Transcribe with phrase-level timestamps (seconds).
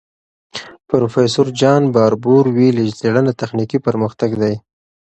[0.89, 4.55] پروفیسور جان باربور ویلي، څېړنه تخنیکي پرمختګ دی.